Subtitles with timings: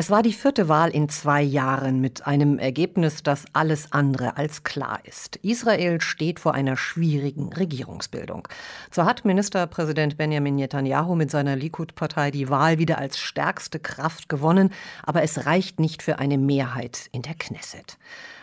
[0.00, 4.64] Es war die vierte Wahl in zwei Jahren mit einem Ergebnis, das alles andere als
[4.64, 5.36] klar ist.
[5.42, 8.48] Israel steht vor einer schwierigen Regierungsbildung.
[8.90, 14.72] Zwar hat Ministerpräsident Benjamin Netanyahu mit seiner Likud-Partei die Wahl wieder als stärkste Kraft gewonnen,
[15.02, 17.98] aber es reicht nicht für eine Mehrheit in der Knesset.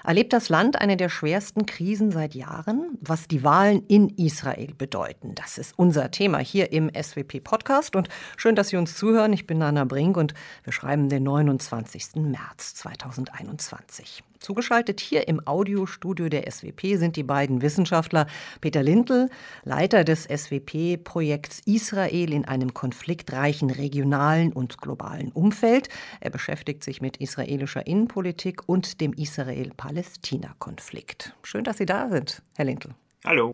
[0.07, 2.97] Erlebt das Land eine der schwersten Krisen seit Jahren?
[3.01, 7.93] Was die Wahlen in Israel bedeuten, das ist unser Thema hier im SWP-Podcast.
[7.93, 8.07] Und
[8.37, 9.33] schön, dass Sie uns zuhören.
[9.33, 10.33] Ich bin Nana Brink und
[10.63, 12.15] wir schreiben den 29.
[12.15, 14.23] März 2021.
[14.39, 18.25] Zugeschaltet hier im Audiostudio der SWP sind die beiden Wissenschaftler
[18.61, 19.29] Peter Lindl,
[19.63, 25.89] Leiter des SWP-Projekts Israel in einem konfliktreichen regionalen und globalen Umfeld.
[26.19, 31.33] Er beschäftigt sich mit israelischer Innenpolitik und dem Israel-Palästina-Konflikt.
[31.43, 32.93] Schön, dass Sie da sind, Herr Lindl.
[33.27, 33.53] Hallo.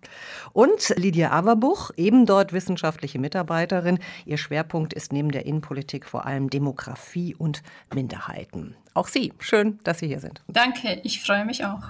[0.52, 3.98] Und Lydia Averbuch, eben dort wissenschaftliche Mitarbeiterin.
[4.24, 8.76] Ihr Schwerpunkt ist neben der Innenpolitik vor allem Demografie und Minderheiten.
[8.94, 10.44] Auch Sie, schön, dass Sie hier sind.
[10.48, 11.90] Danke, ich freue mich auch.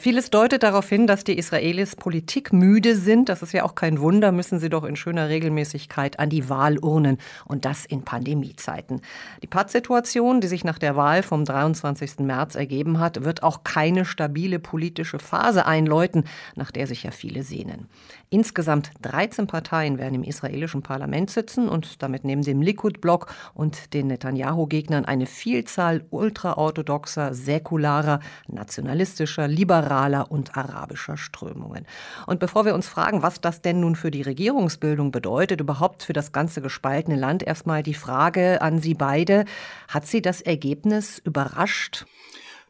[0.00, 3.28] Vieles deutet darauf hin, dass die Israelis politikmüde sind.
[3.28, 7.18] Das ist ja auch kein Wunder, müssen sie doch in schöner Regelmäßigkeit an die Wahlurnen
[7.46, 9.00] und das in Pandemiezeiten.
[9.42, 12.20] Die Pattsituation, die sich nach der Wahl vom 23.
[12.20, 17.42] März ergeben hat, wird auch keine stabile politische Phase einläuten, nach der sich ja viele
[17.42, 17.88] sehnen.
[18.30, 24.06] Insgesamt 13 Parteien werden im israelischen Parlament sitzen und damit neben dem Likud-Block und den
[24.06, 29.87] Netanyahu-Gegnern eine Vielzahl ultraorthodoxer, säkularer, nationalistischer, liberaler
[30.30, 31.86] und arabischer Strömungen.
[32.26, 36.12] Und bevor wir uns fragen, was das denn nun für die Regierungsbildung bedeutet, überhaupt für
[36.12, 39.44] das ganze gespaltene Land, erstmal die Frage an Sie beide.
[39.88, 42.06] Hat Sie das Ergebnis überrascht?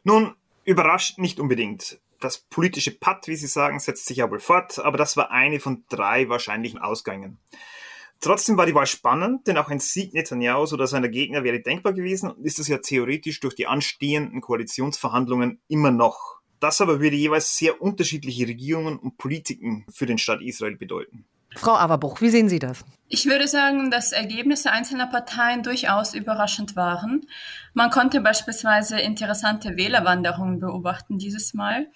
[0.03, 0.33] Nun,
[0.65, 4.97] überrascht nicht unbedingt das politische Patt, wie Sie sagen, setzt sich ja wohl fort, aber
[4.97, 7.39] das war eine von drei wahrscheinlichen Ausgängen.
[8.21, 11.93] Trotzdem war die Wahl spannend, denn auch ein Sieg Netanyahu oder seiner Gegner wäre denkbar
[11.93, 16.38] gewesen und ist es ja theoretisch durch die anstehenden Koalitionsverhandlungen immer noch.
[16.59, 21.25] Das aber würde jeweils sehr unterschiedliche Regierungen und Politiken für den Staat Israel bedeuten.
[21.55, 22.85] Frau Averbuch, wie sehen Sie das?
[23.07, 27.25] Ich würde sagen, dass Ergebnisse einzelner Parteien durchaus überraschend waren.
[27.73, 31.87] Man konnte beispielsweise interessante Wählerwanderungen beobachten dieses Mal,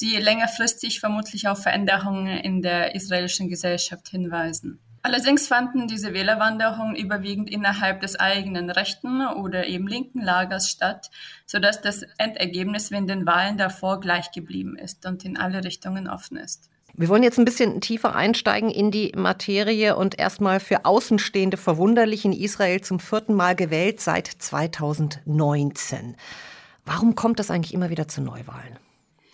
[0.00, 4.80] die längerfristig vermutlich auf Veränderungen in der israelischen Gesellschaft hinweisen.
[5.06, 11.12] Allerdings fanden diese Wählerwanderungen überwiegend innerhalb des eigenen rechten oder eben linken Lagers statt,
[11.46, 16.08] sodass das Endergebnis wie in den Wahlen davor gleich geblieben ist und in alle Richtungen
[16.08, 16.70] offen ist.
[16.94, 22.24] Wir wollen jetzt ein bisschen tiefer einsteigen in die Materie und erstmal für Außenstehende verwunderlich
[22.24, 26.16] in Israel zum vierten Mal gewählt seit 2019.
[26.84, 28.76] Warum kommt das eigentlich immer wieder zu Neuwahlen?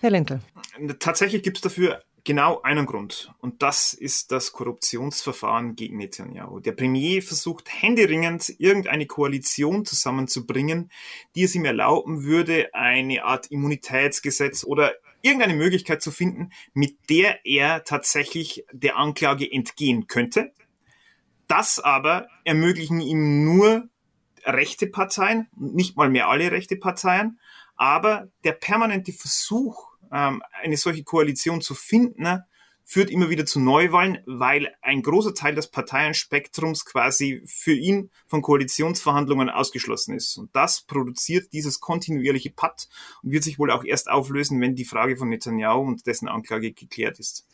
[0.03, 0.41] Herr Lentel.
[0.99, 3.33] Tatsächlich gibt es dafür genau einen Grund.
[3.39, 6.61] Und das ist das Korruptionsverfahren gegen Netanyahu.
[6.61, 10.91] Der Premier versucht händeringend, irgendeine Koalition zusammenzubringen,
[11.35, 17.45] die es ihm erlauben würde, eine Art Immunitätsgesetz oder irgendeine Möglichkeit zu finden, mit der
[17.45, 20.53] er tatsächlich der Anklage entgehen könnte.
[21.47, 23.89] Das aber ermöglichen ihm nur
[24.45, 27.39] rechte Parteien, nicht mal mehr alle rechte Parteien,
[27.77, 32.43] aber der permanente Versuch, ähm, eine solche Koalition zu finden,
[32.85, 38.43] führt immer wieder zu Neuwahlen, weil ein großer Teil des Parteienspektrums quasi für ihn von
[38.43, 40.37] Koalitionsverhandlungen ausgeschlossen ist.
[40.37, 42.89] Und das produziert dieses kontinuierliche Patt
[43.23, 46.73] und wird sich wohl auch erst auflösen, wenn die Frage von Netanyahu und dessen Anklage
[46.73, 47.47] geklärt ist.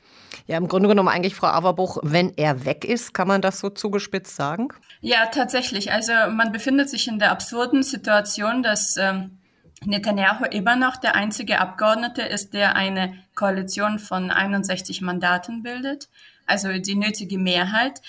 [0.46, 3.68] Ja, im Grunde genommen eigentlich, Frau Averbuch, wenn er weg ist, kann man das so
[3.68, 4.68] zugespitzt sagen?
[5.00, 5.92] Ja, tatsächlich.
[5.92, 9.37] Also man befindet sich in der absurden Situation, dass ähm,
[9.84, 16.08] Netanyahu immer noch der einzige Abgeordnete ist, der eine Koalition von 61 Mandaten bildet,
[16.46, 18.00] also die nötige Mehrheit,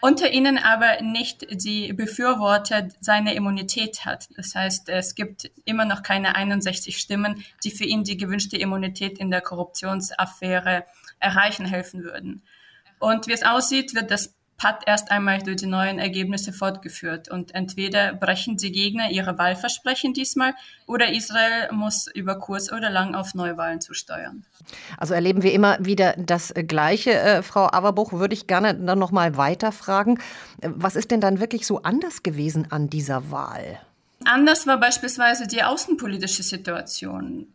[0.00, 4.28] unter ihnen aber nicht die Befürworter seiner Immunität hat.
[4.36, 9.18] Das heißt, es gibt immer noch keine 61 Stimmen, die für ihn die gewünschte Immunität
[9.18, 10.84] in der Korruptionsaffäre
[11.18, 12.42] erreichen helfen würden.
[13.00, 17.30] Und wie es aussieht, wird das hat erst einmal durch die neuen Ergebnisse fortgeführt.
[17.30, 20.54] Und entweder brechen die Gegner ihre Wahlversprechen diesmal
[20.86, 24.44] oder Israel muss über kurz oder lang auf Neuwahlen zusteuern.
[24.96, 27.12] Also erleben wir immer wieder das Gleiche.
[27.12, 30.18] Äh, Frau Averbuch, würde ich gerne dann noch mal weiterfragen.
[30.60, 33.80] Was ist denn dann wirklich so anders gewesen an dieser Wahl?
[34.24, 37.46] Anders war beispielsweise die außenpolitische Situation.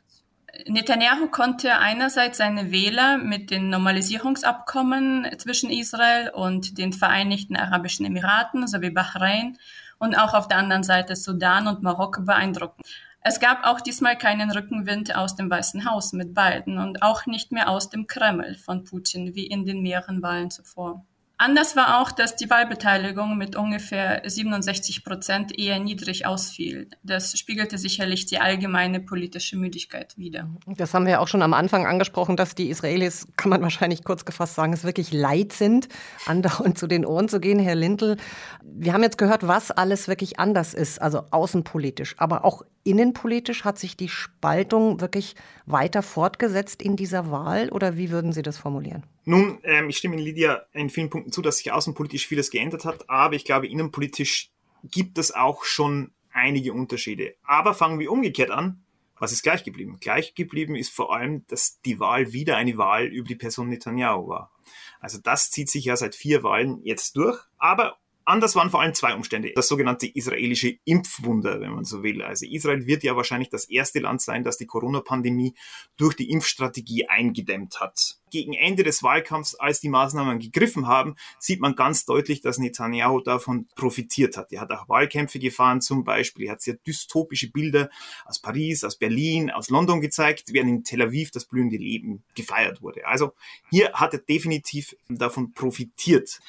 [0.68, 8.68] Netanyahu konnte einerseits seine Wähler mit den Normalisierungsabkommen zwischen Israel und den Vereinigten Arabischen Emiraten
[8.68, 9.58] sowie Bahrain
[9.98, 12.84] und auch auf der anderen Seite Sudan und Marokko beeindrucken.
[13.22, 17.52] Es gab auch diesmal keinen Rückenwind aus dem Weißen Haus mit beiden und auch nicht
[17.52, 21.04] mehr aus dem Kreml von Putin wie in den mehreren Wahlen zuvor.
[21.38, 26.88] Anders war auch, dass die Wahlbeteiligung mit ungefähr 67 Prozent eher niedrig ausfiel.
[27.02, 30.48] Das spiegelte sicherlich die allgemeine politische Müdigkeit wider.
[30.68, 34.26] Das haben wir auch schon am Anfang angesprochen, dass die Israelis, kann man wahrscheinlich kurz
[34.26, 35.90] gefasst sagen, es wirklich leid sind,
[36.28, 37.60] andauernd zu den Ohren zu gehen.
[37.60, 38.18] Herr Lindl,
[38.64, 43.80] wir haben jetzt gehört, was alles wirklich anders ist, also außenpolitisch, aber auch innenpolitisch hat
[43.80, 45.36] sich die Spaltung wirklich
[45.66, 49.04] weiter fortgesetzt in dieser Wahl oder wie würden Sie das formulieren?
[49.26, 52.86] Nun, ähm, ich stimme Ihnen, Lydia, in vielen Punkten zu, dass sich außenpolitisch vieles geändert
[52.86, 54.52] hat, aber ich glaube, innenpolitisch
[54.84, 57.36] gibt es auch schon einige Unterschiede.
[57.44, 58.84] Aber fangen wir umgekehrt an.
[59.18, 59.98] Was ist gleich geblieben?
[60.02, 64.28] Gleich geblieben ist vor allem, dass die Wahl wieder eine Wahl über die Person Netanyahu
[64.28, 64.52] war.
[65.00, 67.40] Also das zieht sich ja seit vier Wahlen jetzt durch.
[67.58, 69.52] Aber Anders waren vor allem zwei Umstände.
[69.54, 72.22] Das sogenannte israelische Impfwunder, wenn man so will.
[72.22, 75.56] Also Israel wird ja wahrscheinlich das erste Land sein, das die Corona-Pandemie
[75.98, 78.18] durch die Impfstrategie eingedämmt hat.
[78.34, 83.22] Gegen Ende des Wahlkampfs, als die Maßnahmen gegriffen haben, sieht man ganz deutlich, dass Netanyahu
[83.22, 84.52] davon profitiert hat.
[84.52, 86.48] Er hat auch Wahlkämpfe gefahren zum Beispiel.
[86.48, 87.92] Er hat sehr dystopische Bilder
[88.26, 92.82] aus Paris, aus Berlin, aus London gezeigt, während in Tel Aviv das blühende Leben gefeiert
[92.82, 93.06] wurde.
[93.06, 93.34] Also
[93.70, 96.40] hier hat er definitiv davon profitiert.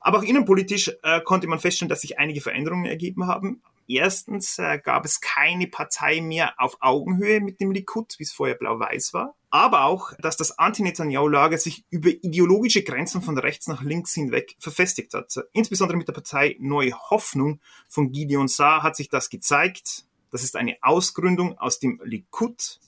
[0.00, 3.62] Aber auch innenpolitisch äh, konnte man feststellen, dass sich einige Veränderungen ergeben haben.
[3.86, 8.56] Erstens äh, gab es keine Partei mehr auf Augenhöhe mit dem Likud, wie es vorher
[8.56, 9.36] blau-weiß war.
[9.52, 15.12] Aber auch, dass das Anti-Netanyahu-Lager sich über ideologische Grenzen von rechts nach links hinweg verfestigt
[15.12, 15.34] hat.
[15.52, 20.06] Insbesondere mit der Partei Neue Hoffnung von Gideon Saar hat sich das gezeigt.
[20.30, 22.80] Das ist eine Ausgründung aus dem Likud.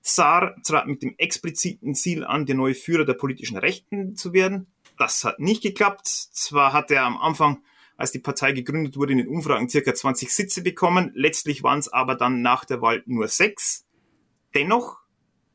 [0.00, 4.66] Saar trat mit dem expliziten Ziel an, der neue Führer der politischen Rechten zu werden.
[4.96, 6.06] Das hat nicht geklappt.
[6.06, 7.62] Zwar hat er am Anfang,
[7.98, 11.10] als die Partei gegründet wurde, in den Umfragen circa 20 Sitze bekommen.
[11.14, 13.84] Letztlich waren es aber dann nach der Wahl nur sechs.
[14.54, 15.02] Dennoch,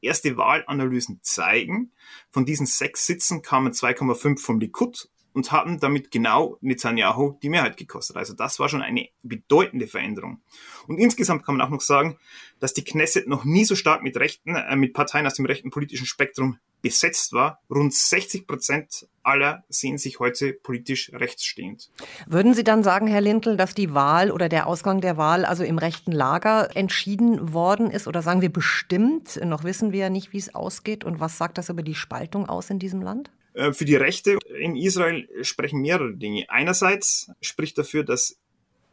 [0.03, 1.91] erste Wahlanalysen zeigen,
[2.29, 7.77] von diesen sechs Sitzen kamen 2,5 vom Likud und haben damit genau Netanyahu die Mehrheit
[7.77, 8.17] gekostet.
[8.17, 10.41] Also das war schon eine bedeutende Veränderung.
[10.88, 12.17] Und insgesamt kann man auch noch sagen,
[12.59, 15.71] dass die Knesset noch nie so stark mit Rechten, äh, mit Parteien aus dem rechten
[15.71, 17.59] politischen Spektrum besetzt war.
[17.69, 21.89] Rund 60 Prozent aller sehen sich heute politisch rechtsstehend.
[22.27, 25.63] Würden Sie dann sagen, Herr Lindl, dass die Wahl oder der Ausgang der Wahl also
[25.63, 28.07] im rechten Lager entschieden worden ist?
[28.07, 29.39] Oder sagen wir bestimmt?
[29.44, 31.06] Noch wissen wir ja nicht, wie es ausgeht.
[31.06, 33.31] Und was sagt das über die Spaltung aus in diesem Land?
[33.53, 36.45] Äh, für die Rechte in Israel sprechen mehrere Dinge.
[36.50, 38.38] Einerseits spricht dafür, dass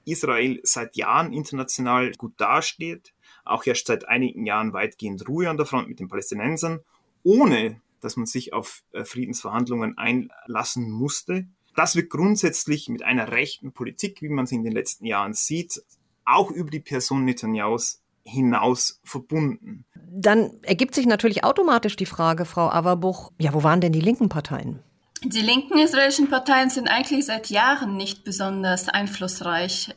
[0.04, 3.12] Israel seit Jahren international gut dasteht,
[3.44, 6.80] auch erst seit einigen Jahren weitgehend Ruhe an der Front mit den Palästinensern
[7.22, 11.46] ohne dass man sich auf äh, Friedensverhandlungen einlassen musste.
[11.76, 15.82] Das wird grundsätzlich mit einer rechten Politik, wie man sie in den letzten Jahren sieht,
[16.24, 19.84] auch über die Person Netanyahus hinaus verbunden.
[19.94, 24.28] Dann ergibt sich natürlich automatisch die Frage, Frau Averbuch, ja, wo waren denn die linken
[24.28, 24.80] Parteien?
[25.22, 29.94] Die linken israelischen Parteien sind eigentlich seit Jahren nicht besonders einflussreich.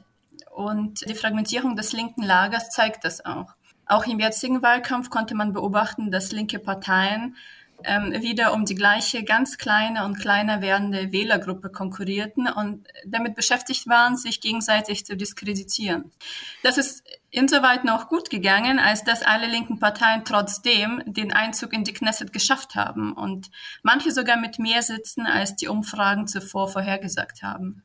[0.54, 3.56] Und die Fragmentierung des linken Lagers zeigt das auch.
[3.86, 7.36] Auch im jetzigen Wahlkampf konnte man beobachten, dass linke Parteien
[7.84, 13.88] ähm, wieder um die gleiche ganz kleine und kleiner werdende Wählergruppe konkurrierten und damit beschäftigt
[13.88, 16.12] waren, sich gegenseitig zu diskreditieren.
[16.62, 21.84] Das ist insoweit noch gut gegangen, als dass alle linken Parteien trotzdem den Einzug in
[21.84, 23.50] die Knesset geschafft haben und
[23.82, 27.84] manche sogar mit mehr sitzen, als die Umfragen zuvor vorhergesagt haben.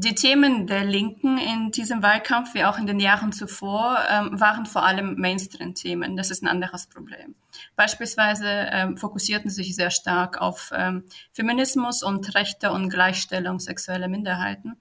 [0.00, 4.64] Die Themen der Linken in diesem Wahlkampf, wie auch in den Jahren zuvor, ähm, waren
[4.64, 6.16] vor allem Mainstream-Themen.
[6.16, 7.34] Das ist ein anderes Problem.
[7.74, 11.02] Beispielsweise ähm, fokussierten sich sehr stark auf ähm,
[11.32, 14.76] Feminismus und Rechte und Gleichstellung sexueller Minderheiten.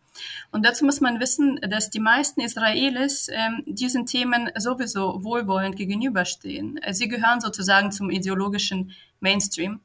[0.52, 3.30] Und dazu muss man wissen, dass die meisten Israelis
[3.66, 6.80] diesen Themen sowieso wohlwollend gegenüberstehen.
[6.90, 9.80] Sie gehören sozusagen zum ideologischen Mainstream.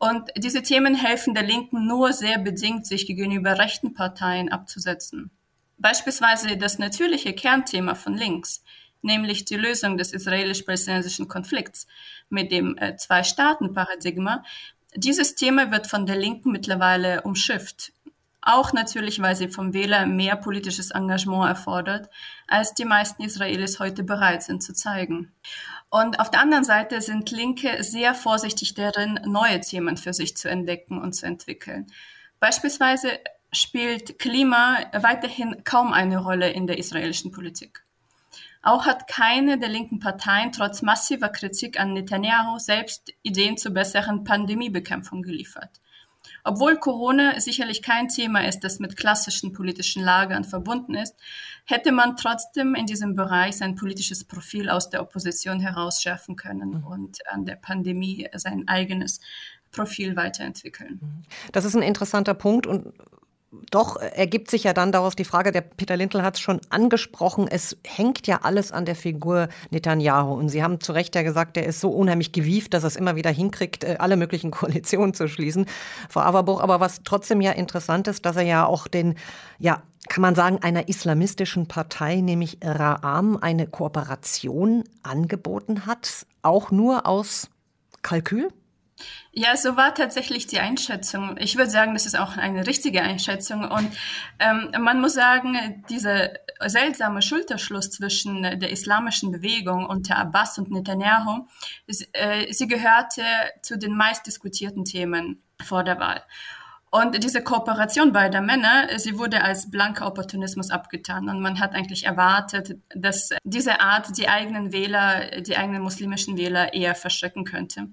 [0.00, 5.30] Und diese Themen helfen der Linken nur sehr bedingt, sich gegenüber rechten Parteien abzusetzen.
[5.76, 8.64] Beispielsweise das natürliche Kernthema von links,
[9.02, 11.86] nämlich die Lösung des israelisch-palästinensischen Konflikts
[12.30, 14.42] mit dem äh, Zwei-Staaten-Paradigma.
[14.96, 17.92] Dieses Thema wird von der Linken mittlerweile umschifft.
[18.42, 22.08] Auch natürlich, weil sie vom Wähler mehr politisches Engagement erfordert,
[22.46, 25.32] als die meisten Israelis heute bereit sind zu zeigen.
[25.90, 30.48] Und auf der anderen Seite sind Linke sehr vorsichtig darin, neue Themen für sich zu
[30.48, 31.86] entdecken und zu entwickeln.
[32.38, 33.18] Beispielsweise
[33.52, 37.84] spielt Klima weiterhin kaum eine Rolle in der israelischen Politik.
[38.62, 44.24] Auch hat keine der linken Parteien trotz massiver Kritik an Netanyahu selbst Ideen zur besseren
[44.24, 45.80] Pandemiebekämpfung geliefert.
[46.44, 51.16] Obwohl Corona sicherlich kein Thema ist, das mit klassischen politischen Lagern verbunden ist,
[51.64, 56.86] hätte man trotzdem in diesem Bereich sein politisches Profil aus der Opposition herausschärfen können mhm.
[56.86, 59.20] und an der Pandemie sein eigenes
[59.70, 61.24] Profil weiterentwickeln.
[61.52, 62.92] Das ist ein interessanter Punkt und
[63.70, 67.48] doch ergibt sich ja dann daraus die Frage, der Peter Lindl hat es schon angesprochen,
[67.48, 70.34] es hängt ja alles an der Figur Netanyahu.
[70.34, 72.96] Und Sie haben zu Recht ja gesagt, der ist so unheimlich gewieft, dass er es
[72.96, 75.66] immer wieder hinkriegt, äh, alle möglichen Koalitionen zu schließen.
[76.08, 79.16] Frau Averbuch, aber was trotzdem ja interessant ist, dass er ja auch den,
[79.58, 87.06] ja, kann man sagen, einer islamistischen Partei, nämlich Ra'am, eine Kooperation angeboten hat, auch nur
[87.06, 87.50] aus
[88.02, 88.48] Kalkül?
[89.32, 91.36] Ja, so war tatsächlich die Einschätzung.
[91.38, 93.70] Ich würde sagen, das ist auch eine richtige Einschätzung.
[93.70, 93.90] Und
[94.40, 96.30] ähm, man muss sagen, dieser
[96.66, 101.46] seltsame Schulterschluss zwischen der islamischen Bewegung unter Abbas und Netanyahu,
[101.86, 103.22] ist, äh, sie gehörte
[103.62, 106.22] zu den meistdiskutierten Themen vor der Wahl.
[106.92, 111.28] Und diese Kooperation beider Männer, sie wurde als blanker Opportunismus abgetan.
[111.28, 116.74] Und man hat eigentlich erwartet, dass diese Art die eigenen Wähler, die eigenen muslimischen Wähler
[116.74, 117.86] eher verschrecken könnte.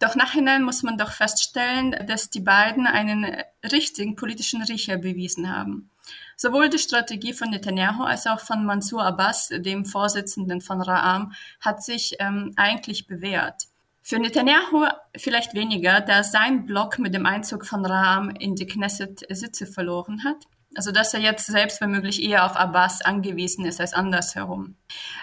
[0.00, 3.26] Doch nachhinein muss man doch feststellen, dass die beiden einen
[3.62, 5.90] richtigen politischen Riecher bewiesen haben.
[6.36, 11.82] Sowohl die Strategie von Netanyahu als auch von Mansour Abbas, dem Vorsitzenden von Ra'am, hat
[11.82, 13.68] sich ähm, eigentlich bewährt.
[14.06, 14.86] Für Netanyahu
[15.16, 20.24] vielleicht weniger, da sein Block mit dem Einzug von Raham in die Knesset Sitze verloren
[20.24, 20.44] hat.
[20.76, 24.76] Also dass er jetzt selbst womöglich eher auf Abbas angewiesen ist als andersherum.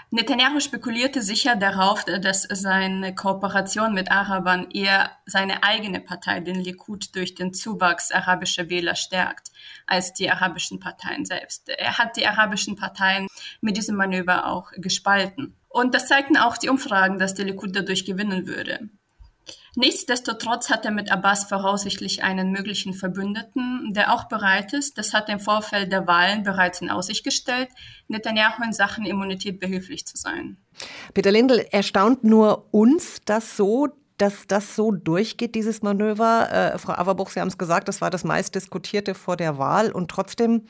[0.09, 7.15] Netanyahu spekulierte sicher darauf, dass seine Kooperation mit Arabern eher seine eigene Partei, den Likud,
[7.15, 9.51] durch den Zuwachs arabischer Wähler stärkt,
[9.87, 11.69] als die arabischen Parteien selbst.
[11.69, 13.27] Er hat die arabischen Parteien
[13.61, 15.55] mit diesem Manöver auch gespalten.
[15.69, 18.89] Und das zeigten auch die Umfragen, dass der Likud dadurch gewinnen würde.
[19.75, 25.29] Nichtsdestotrotz hat er mit Abbas voraussichtlich einen möglichen Verbündeten, der auch bereit ist, das hat
[25.29, 27.69] er im Vorfeld der Wahlen bereits in Aussicht gestellt,
[28.09, 30.57] Netanyahu in Sachen Immunität behilflich zu sein.
[31.13, 33.87] Peter Lindl, erstaunt nur uns das so,
[34.17, 36.51] dass das so durchgeht, dieses Manöver.
[36.51, 40.11] Äh, Frau Averbuch, Sie haben es gesagt, das war das meistdiskutierte vor der Wahl und
[40.11, 40.67] trotzdem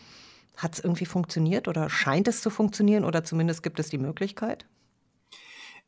[0.58, 4.68] hat es irgendwie funktioniert oder scheint es zu funktionieren oder zumindest gibt es die Möglichkeit?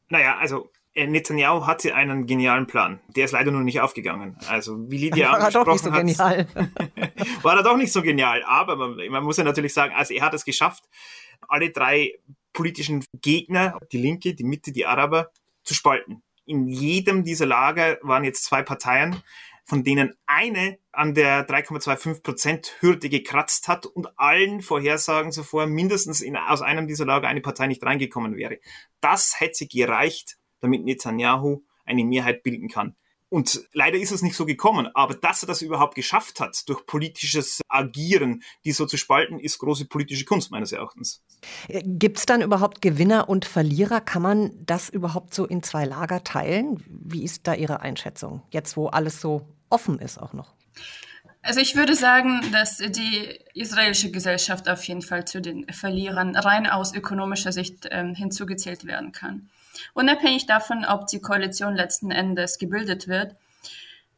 [0.10, 3.00] Naja, also Netanyahu hatte einen genialen Plan.
[3.16, 4.38] Der ist leider nur nicht aufgegangen.
[4.48, 6.48] Also wie Lydia war angesprochen er doch nicht so hat,
[7.44, 8.44] war er doch nicht so genial.
[8.44, 10.84] Aber man, man, muss ja natürlich sagen, also er hat es geschafft,
[11.48, 12.20] alle drei
[12.54, 15.32] politischen Gegner, die Linke, die Mitte, die Araber,
[15.64, 16.22] zu spalten.
[16.46, 19.24] In jedem dieser Lager waren jetzt zwei Parteien,
[19.66, 26.22] von denen eine an der 3,25 Prozent Hürde gekratzt hat und allen Vorhersagen zuvor mindestens
[26.22, 28.60] in, aus einem dieser Lager eine Partei nicht reingekommen wäre.
[29.00, 32.96] Das hätte gereicht, damit Netanyahu eine Mehrheit bilden kann.
[33.34, 34.88] Und leider ist es nicht so gekommen.
[34.94, 39.58] Aber dass er das überhaupt geschafft hat, durch politisches Agieren, die so zu spalten, ist
[39.58, 41.24] große politische Kunst meines Erachtens.
[41.68, 44.02] Gibt es dann überhaupt Gewinner und Verlierer?
[44.02, 46.84] Kann man das überhaupt so in zwei Lager teilen?
[46.88, 50.54] Wie ist da Ihre Einschätzung, jetzt wo alles so offen ist auch noch?
[51.42, 56.68] Also ich würde sagen, dass die israelische Gesellschaft auf jeden Fall zu den Verlierern rein
[56.68, 59.50] aus ökonomischer Sicht ähm, hinzugezählt werden kann.
[59.94, 63.36] Unabhängig davon, ob die Koalition letzten Endes gebildet wird,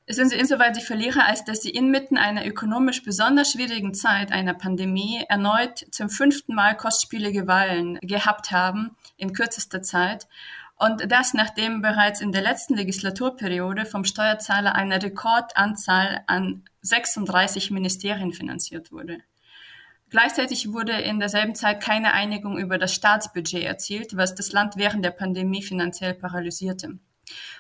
[0.07, 4.53] sind sie insoweit die Verlierer, als dass sie inmitten einer ökonomisch besonders schwierigen Zeit, einer
[4.53, 10.27] Pandemie, erneut zum fünften Mal kostspielige Wahlen gehabt haben in kürzester Zeit
[10.77, 18.33] und das, nachdem bereits in der letzten Legislaturperiode vom Steuerzahler eine Rekordanzahl an 36 Ministerien
[18.33, 19.19] finanziert wurde.
[20.09, 25.03] Gleichzeitig wurde in derselben Zeit keine Einigung über das Staatsbudget erzielt, was das Land während
[25.03, 26.99] der Pandemie finanziell paralysierte.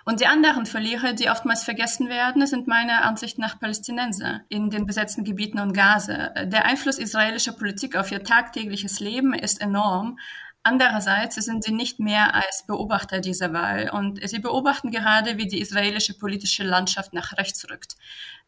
[0.05, 4.85] Und die anderen Verlierer, die oftmals vergessen werden, sind meiner Ansicht nach Palästinenser in den
[4.85, 6.29] besetzten Gebieten und Gaza.
[6.45, 10.19] Der Einfluss israelischer Politik auf ihr tagtägliches Leben ist enorm,
[10.67, 15.61] Andererseits sind sie nicht mehr als Beobachter dieser Wahl und sie beobachten gerade, wie die
[15.61, 17.95] israelische politische Landschaft nach rechts rückt.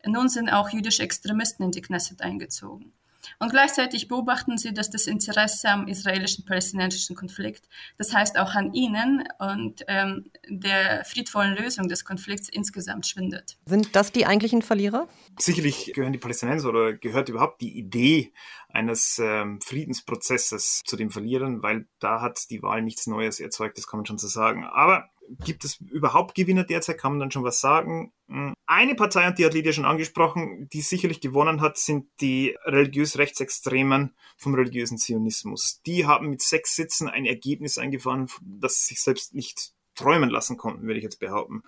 [0.04, 2.92] Nun sind auch jüdische Extremisten in die Knesset eingezogen.
[3.39, 7.67] Und gleichzeitig beobachten sie, dass das Interesse am israelischen-palästinensischen Konflikt,
[7.98, 13.57] das heißt auch an ihnen und ähm, der friedvollen Lösung des Konflikts insgesamt schwindet.
[13.65, 15.07] Sind das die eigentlichen Verlierer?
[15.39, 18.34] Sicherlich gehören die Palästinenser oder gehört überhaupt die Idee
[18.69, 23.88] eines ähm, Friedensprozesses zu den Verlierern, weil da hat die Wahl nichts Neues erzeugt, das
[23.88, 24.65] kann man schon so sagen.
[24.65, 25.10] Aber
[25.43, 26.98] gibt es überhaupt Gewinner derzeit?
[26.98, 28.13] Kann man dann schon was sagen?
[28.29, 28.53] Hm.
[28.65, 33.17] Eine Partei, und die hat Lydia schon angesprochen, die sicherlich gewonnen hat, sind die religiös
[33.17, 35.81] Rechtsextremen vom religiösen Zionismus.
[35.86, 40.84] Die haben mit sechs Sitzen ein Ergebnis eingefahren, das sich selbst nicht träumen lassen konnten,
[40.84, 41.63] würde ich jetzt behaupten.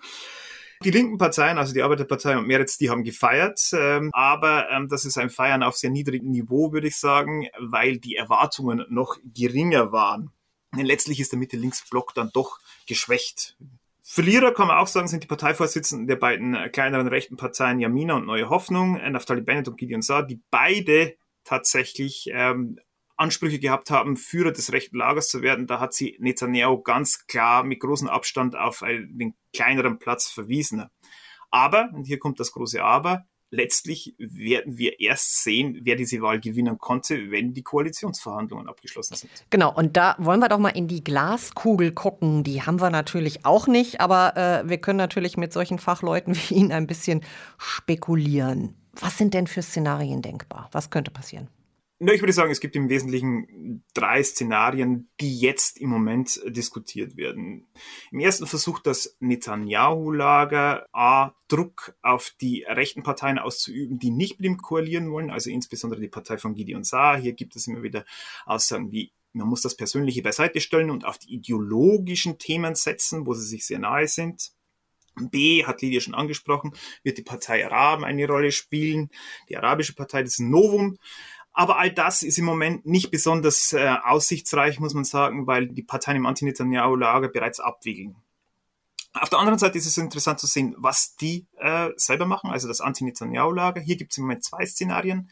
[0.82, 5.04] Die linken Parteien, also die Arbeiterpartei und Meretz, die haben gefeiert, ähm, aber ähm, das
[5.04, 9.92] ist ein Feiern auf sehr niedrigem Niveau, würde ich sagen, weil die Erwartungen noch geringer
[9.92, 10.30] waren.
[10.74, 13.58] Denn letztlich ist der Mitte-Links-Block dann doch geschwächt.
[14.02, 18.26] Verlierer kann man auch sagen, sind die Parteivorsitzenden der beiden kleineren rechten Parteien Yamina und
[18.26, 22.78] Neue Hoffnung, Naftali Bennett und Gideon Saar, die beide tatsächlich ähm,
[23.16, 25.66] Ansprüche gehabt haben, Führer des rechten Lagers zu werden.
[25.66, 30.86] Da hat sie Netanyahu ganz klar mit großem Abstand auf einen kleineren Platz verwiesen.
[31.50, 36.40] Aber, und hier kommt das große Aber, letztlich werden wir erst sehen, wer diese Wahl
[36.40, 39.30] gewinnen konnte, wenn die Koalitionsverhandlungen abgeschlossen sind.
[39.50, 42.44] Genau, und da wollen wir doch mal in die Glaskugel gucken.
[42.44, 46.54] Die haben wir natürlich auch nicht, aber äh, wir können natürlich mit solchen Fachleuten wie
[46.54, 47.22] Ihnen ein bisschen
[47.58, 48.74] spekulieren.
[48.94, 50.68] Was sind denn für Szenarien denkbar?
[50.72, 51.48] Was könnte passieren?
[52.02, 57.18] Na, ich würde sagen, es gibt im Wesentlichen drei Szenarien, die jetzt im Moment diskutiert
[57.18, 57.68] werden.
[58.10, 64.46] Im ersten versucht das Netanyahu-Lager A, Druck auf die rechten Parteien auszuüben, die nicht mit
[64.46, 67.20] ihm koalieren wollen, also insbesondere die Partei von Gideon Saar.
[67.20, 68.06] Hier gibt es immer wieder
[68.46, 73.34] Aussagen wie, man muss das Persönliche beiseite stellen und auf die ideologischen Themen setzen, wo
[73.34, 74.52] sie sich sehr nahe sind.
[75.16, 79.10] B, hat Lydia schon angesprochen, wird die Partei Araben eine Rolle spielen,
[79.50, 80.96] die arabische Partei, das Novum.
[81.52, 85.82] Aber all das ist im Moment nicht besonders äh, aussichtsreich, muss man sagen, weil die
[85.82, 88.16] Parteien im Anti-Netanyahu-Lager bereits abwiegeln.
[89.12, 92.68] Auf der anderen Seite ist es interessant zu sehen, was die äh, selber machen, also
[92.68, 93.80] das Anti-Netanyahu-Lager.
[93.80, 95.30] Hier gibt es im Moment zwei Szenarien.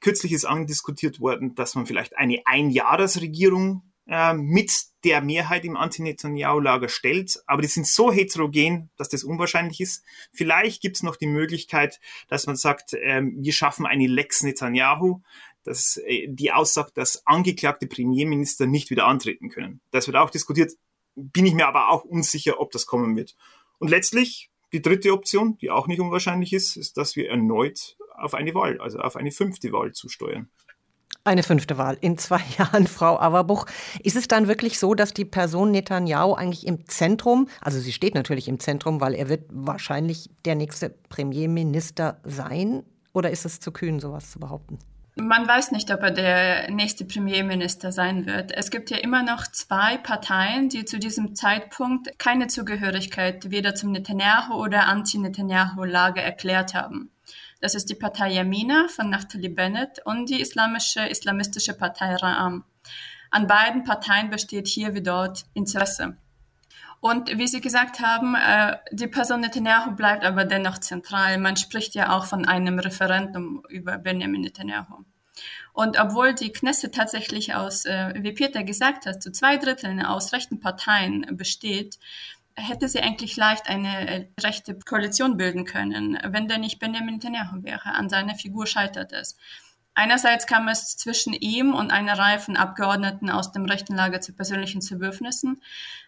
[0.00, 4.72] Kürzlich ist andiskutiert worden, dass man vielleicht eine Einjahresregierung äh, mit
[5.04, 7.42] der Mehrheit im Anti-Netanyahu-Lager stellt.
[7.46, 10.04] Aber die sind so heterogen, dass das unwahrscheinlich ist.
[10.32, 15.22] Vielleicht gibt es noch die Möglichkeit, dass man sagt, äh, wir schaffen eine Lex Netanyahu,
[15.64, 19.80] dass äh, die aussagt, dass angeklagte Premierminister nicht wieder antreten können.
[19.90, 20.72] Das wird auch diskutiert.
[21.14, 23.36] Bin ich mir aber auch unsicher, ob das kommen wird.
[23.78, 28.34] Und letztlich die dritte Option, die auch nicht unwahrscheinlich ist, ist, dass wir erneut auf
[28.34, 30.50] eine Wahl, also auf eine fünfte Wahl zusteuern.
[31.24, 33.66] Eine fünfte Wahl in zwei Jahren, Frau Averbuch.
[34.02, 38.16] Ist es dann wirklich so, dass die Person Netanyahu eigentlich im Zentrum, also sie steht
[38.16, 42.82] natürlich im Zentrum, weil er wird wahrscheinlich der nächste Premierminister sein?
[43.12, 44.78] Oder ist es zu kühn, sowas zu behaupten?
[45.14, 48.50] Man weiß nicht, ob er der nächste Premierminister sein wird.
[48.50, 53.92] Es gibt ja immer noch zwei Parteien, die zu diesem Zeitpunkt keine Zugehörigkeit weder zum
[53.92, 57.11] Netanyahu oder Anti-Netanyahu-Lager erklärt haben.
[57.62, 62.62] Das ist die Partei Yamina von Naftali Bennett und die islamische islamistische Partei Ra'am.
[63.30, 66.16] An beiden Parteien besteht hier wie dort Interesse.
[67.00, 71.38] Und wie Sie gesagt haben, äh, die Person Netanyahu bleibt aber dennoch zentral.
[71.38, 75.04] Man spricht ja auch von einem Referendum über Benjamin Netanyahu.
[75.72, 80.32] Und obwohl die Knesset tatsächlich aus, äh, wie Peter gesagt hat, zu zwei Dritteln aus
[80.32, 82.00] rechten Parteien besteht,
[82.54, 87.62] hätte sie eigentlich leicht eine äh, rechte Koalition bilden können, wenn der nicht Benjamin Netanyahu
[87.62, 87.94] wäre.
[87.94, 89.36] An seiner Figur scheitert es.
[89.94, 94.32] Einerseits kam es zwischen ihm und einer Reihe von Abgeordneten aus dem rechten Lager zu
[94.32, 95.60] persönlichen Zerwürfnissen.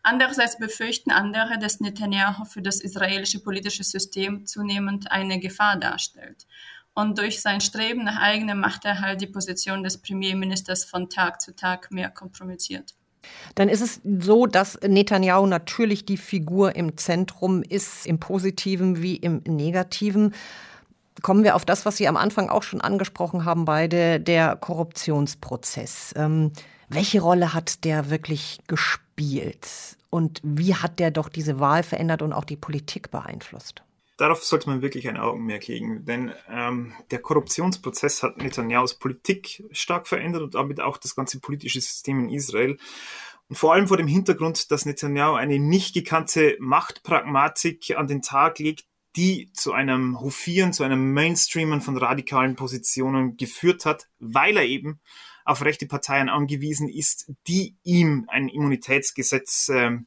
[0.03, 6.47] Andererseits befürchten andere, dass Netanyahu für das israelische politische System zunehmend eine Gefahr darstellt.
[6.95, 11.91] Und durch sein Streben nach eigenem Machterhalt die Position des Premierministers von Tag zu Tag
[11.91, 12.95] mehr kompromittiert.
[13.55, 19.17] Dann ist es so, dass Netanyahu natürlich die Figur im Zentrum ist, im positiven wie
[19.17, 20.35] im negativen.
[21.23, 26.13] Kommen wir auf das, was Sie am Anfang auch schon angesprochen haben, beide, der Korruptionsprozess.
[26.17, 26.51] Ähm,
[26.89, 29.69] welche Rolle hat der wirklich gespielt?
[30.11, 33.83] Und wie hat der doch diese Wahl verändert und auch die Politik beeinflusst?
[34.17, 40.07] Darauf sollte man wirklich ein Augenmerk legen, denn ähm, der Korruptionsprozess hat Netanyahus Politik stark
[40.07, 42.77] verändert und damit auch das ganze politische System in Israel.
[43.49, 48.59] Und vor allem vor dem Hintergrund, dass Netanyahu eine nicht gekannte Machtpragmatik an den Tag
[48.61, 48.85] legt,
[49.17, 55.01] die zu einem Hofieren, zu einem Mainstreamen von radikalen Positionen geführt hat, weil er eben
[55.45, 59.99] auf rechte Parteien angewiesen ist, die ihm ein Immunitätsgesetz äh,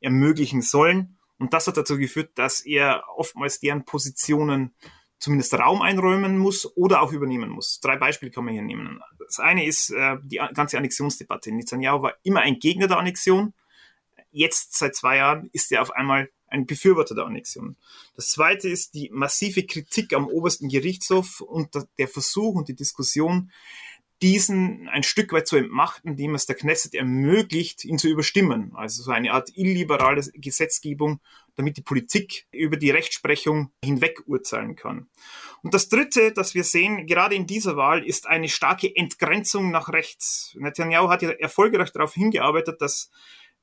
[0.00, 1.16] ermöglichen sollen.
[1.40, 4.74] Und das hat dazu geführt, dass er oftmals deren Positionen
[5.18, 7.80] zumindest Raum einräumen muss oder auch übernehmen muss.
[7.80, 9.00] Drei Beispiele kann man hier nehmen.
[9.18, 11.50] Das eine ist äh, die ganze Annexionsdebatte.
[11.50, 13.54] Netanyahu war immer ein Gegner der Annexion.
[14.30, 17.76] Jetzt, seit zwei Jahren, ist er auf einmal ein Befürworter der Annexion.
[18.16, 23.50] Das zweite ist die massive Kritik am obersten Gerichtshof und der Versuch und die Diskussion,
[24.22, 28.72] diesen ein Stück weit zu entmachten, indem es der Knesset ermöglicht, ihn zu überstimmen.
[28.74, 31.20] Also so eine Art illiberale Gesetzgebung,
[31.56, 35.08] damit die Politik über die Rechtsprechung hinweg urteilen kann.
[35.62, 39.88] Und das Dritte, das wir sehen, gerade in dieser Wahl, ist eine starke Entgrenzung nach
[39.88, 40.54] rechts.
[40.58, 43.10] Netanyahu hat ja erfolgreich darauf hingearbeitet, dass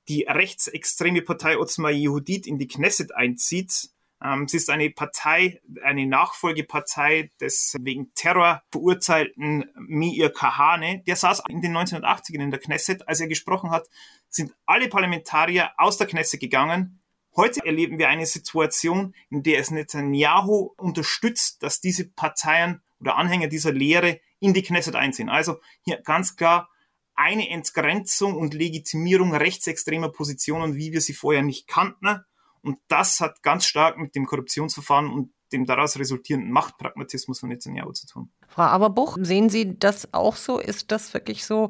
[0.08, 3.90] die rechtsextreme Partei Otzma Yehudit in die Knesset einzieht,
[4.24, 11.04] Ähm, sie ist eine Partei, eine Nachfolgepartei des wegen Terror verurteilten Meir Kahane.
[11.06, 13.08] Der saß in den 1980ern in der Knesset.
[13.08, 13.88] Als er gesprochen hat,
[14.30, 17.02] sind alle Parlamentarier aus der Knesset gegangen.
[17.36, 23.48] Heute erleben wir eine Situation, in der es Netanyahu unterstützt, dass diese Parteien oder Anhänger
[23.48, 25.30] dieser Lehre in die Knesset einziehen.
[25.30, 26.70] Also hier ganz klar
[27.14, 32.22] eine Entgrenzung und Legitimierung rechtsextremer Positionen, wie wir sie vorher nicht kannten.
[32.68, 37.94] Und das hat ganz stark mit dem Korruptionsverfahren und dem daraus resultierenden Machtpragmatismus von Netanyahu
[37.94, 38.30] zu tun.
[38.50, 40.60] Frau Aberbuch, sehen Sie das auch so?
[40.60, 41.70] Ist das wirklich so,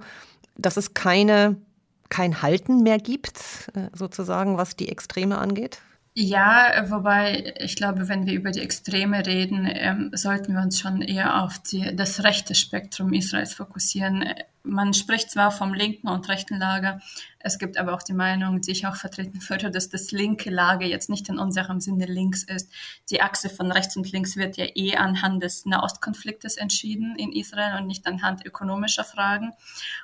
[0.55, 1.62] dass es keine,
[2.10, 5.83] kein Halten mehr gibt, äh, sozusagen, was die Extreme angeht?
[6.15, 11.03] Ja, wobei ich glaube, wenn wir über die Extreme reden, ähm, sollten wir uns schon
[11.03, 14.25] eher auf die, das rechte Spektrum Israels fokussieren
[14.67, 16.99] man spricht zwar vom linken und rechten Lager,
[17.39, 20.86] es gibt aber auch die Meinung, die ich auch vertreten würde, dass das linke Lager
[20.86, 22.69] jetzt nicht in unserem Sinne links ist.
[23.10, 27.77] Die Achse von rechts und links wird ja eh anhand des Nahostkonfliktes entschieden in Israel
[27.77, 29.53] und nicht anhand ökonomischer Fragen.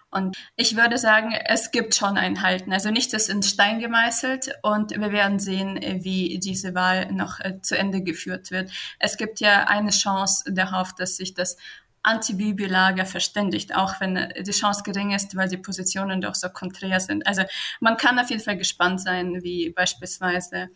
[0.10, 2.72] Und ich würde sagen, es gibt schon ein Halten.
[2.72, 7.60] Also nichts ist in Stein gemeißelt und wir werden sehen, wie diese Wahl noch äh,
[7.62, 8.72] zu Ende geführt wird.
[9.00, 11.58] Es gibt ja eine Chance darauf, dass sich das
[12.04, 17.26] Anti-Bibi-Lager verständigt, auch wenn die Chance gering ist, weil die Positionen doch so konträr sind.
[17.26, 17.44] Also
[17.80, 20.70] man kann auf jeden Fall gespannt sein, wie beispielsweise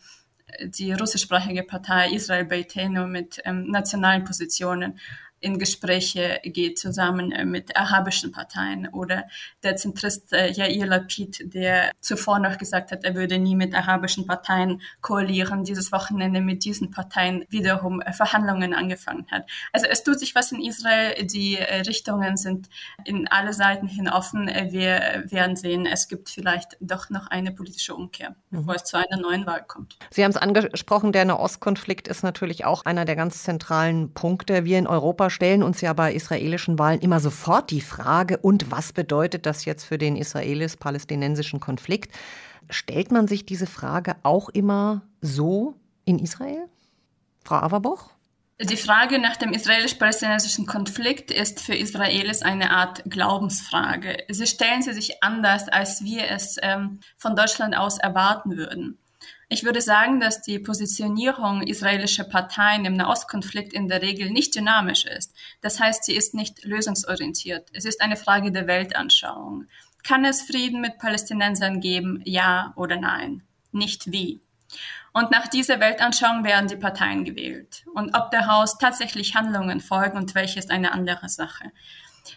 [0.62, 4.98] die russischsprachige Partei Israel Beitenu mit ähm, nationalen Positionen
[5.40, 9.24] in Gespräche geht zusammen äh, mit arabischen Parteien oder
[9.62, 14.26] der Zentrist äh, Yair Lapid, der zuvor noch gesagt hat, er würde nie mit arabischen
[14.26, 19.48] Parteien koalieren, dieses Wochenende mit diesen Parteien wiederum äh, Verhandlungen angefangen hat.
[19.72, 22.68] Also es tut sich was in Israel, die Richtungen sind
[23.04, 24.46] in alle Seiten hin offen.
[24.46, 28.58] Wir werden sehen, es gibt vielleicht doch noch eine politische Umkehr, mhm.
[28.58, 29.98] bevor es zu einer neuen Wahl kommt.
[30.10, 34.64] Sie haben es angesprochen, der Nahostkonflikt ist natürlich auch einer der ganz zentralen Punkte.
[34.64, 38.92] Wir in Europa stellen uns ja bei israelischen Wahlen immer sofort die Frage, und was
[38.92, 42.12] bedeutet das jetzt für den israelisch-palästinensischen Konflikt?
[42.70, 46.68] Stellt man sich diese Frage auch immer so in Israel?
[47.44, 48.10] Frau Averbuch?
[48.60, 54.24] Die Frage nach dem israelisch-palästinensischen Konflikt ist für Israelis eine Art Glaubensfrage.
[54.28, 58.98] Sie stellen sie sich anders, als wir es ähm, von Deutschland aus erwarten würden.
[59.50, 65.06] Ich würde sagen, dass die Positionierung israelischer Parteien im Nahostkonflikt in der Regel nicht dynamisch
[65.06, 65.34] ist.
[65.62, 67.70] Das heißt, sie ist nicht lösungsorientiert.
[67.72, 69.64] Es ist eine Frage der Weltanschauung.
[70.02, 72.20] Kann es Frieden mit Palästinensern geben?
[72.26, 73.42] Ja oder nein?
[73.72, 74.40] Nicht wie.
[75.14, 77.84] Und nach dieser Weltanschauung werden die Parteien gewählt.
[77.94, 81.72] Und ob der Haus tatsächlich Handlungen folgen und welche ist eine andere Sache.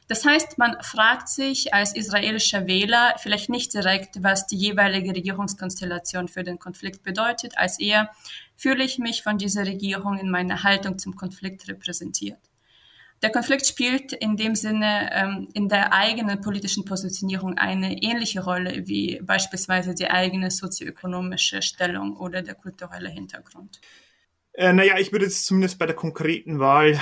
[0.07, 6.27] Das heißt, man fragt sich als israelischer Wähler vielleicht nicht direkt, was die jeweilige Regierungskonstellation
[6.27, 8.11] für den Konflikt bedeutet, als eher
[8.55, 12.39] fühle ich mich von dieser Regierung in meiner Haltung zum Konflikt repräsentiert.
[13.21, 18.87] Der Konflikt spielt in dem Sinne ähm, in der eigenen politischen Positionierung eine ähnliche Rolle
[18.87, 23.79] wie beispielsweise die eigene sozioökonomische Stellung oder der kulturelle Hintergrund.
[24.53, 26.99] Äh, naja, ich würde es zumindest bei der konkreten Wahl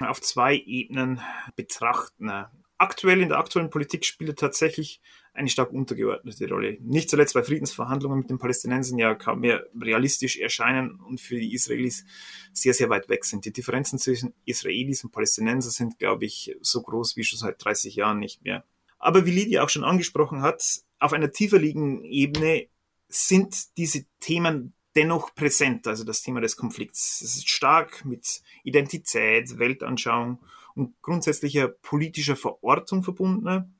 [0.00, 1.20] auf zwei Ebenen
[1.56, 2.30] betrachten.
[2.78, 5.00] Aktuell in der aktuellen Politik spielt tatsächlich
[5.34, 6.76] eine stark untergeordnete Rolle.
[6.80, 11.54] Nicht zuletzt bei Friedensverhandlungen mit den Palästinensern ja kaum mehr realistisch erscheinen und für die
[11.54, 12.04] Israelis
[12.52, 13.44] sehr, sehr weit weg sind.
[13.44, 17.94] Die Differenzen zwischen Israelis und Palästinensern sind, glaube ich, so groß wie schon seit 30
[17.96, 18.64] Jahren nicht mehr.
[18.98, 22.68] Aber wie Lydia auch schon angesprochen hat, auf einer tiefer liegenden Ebene
[23.08, 27.20] sind diese Themen dennoch präsent, also das Thema des Konflikts.
[27.20, 30.38] Es ist stark mit Identität, Weltanschauung
[30.74, 33.78] und grundsätzlicher politischer Verortung verbunden.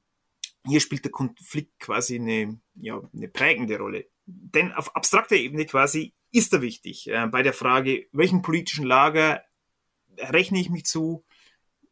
[0.66, 4.06] Hier spielt der Konflikt quasi eine, ja, eine prägende Rolle.
[4.26, 7.08] Denn auf abstrakter Ebene quasi ist er wichtig.
[7.08, 9.42] Äh, bei der Frage, welchen politischen Lager
[10.16, 11.24] rechne ich mich zu,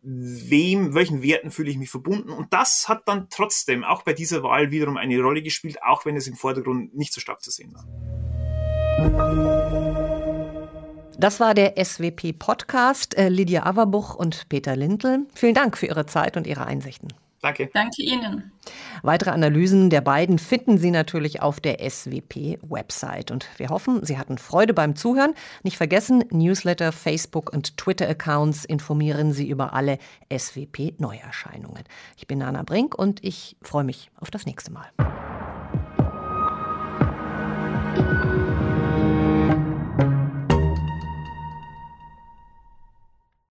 [0.02, 2.30] wem, welchen Werten fühle ich mich verbunden.
[2.30, 6.16] Und das hat dann trotzdem auch bei dieser Wahl wiederum eine Rolle gespielt, auch wenn
[6.16, 8.19] es im Vordergrund nicht so stark zu sehen war.
[11.18, 13.16] Das war der SWP-Podcast.
[13.18, 15.26] Äh, Lydia Averbuch und Peter Lindl.
[15.34, 17.08] Vielen Dank für Ihre Zeit und Ihre Einsichten.
[17.42, 17.70] Danke.
[17.72, 18.52] Danke Ihnen.
[19.02, 23.30] Weitere Analysen der beiden finden Sie natürlich auf der SWP-Website.
[23.30, 25.34] Und wir hoffen, Sie hatten Freude beim Zuhören.
[25.62, 29.98] Nicht vergessen, Newsletter, Facebook und Twitter-Accounts informieren Sie über alle
[30.32, 31.84] SWP-Neuerscheinungen.
[32.16, 34.90] Ich bin Nana Brink und ich freue mich auf das nächste Mal.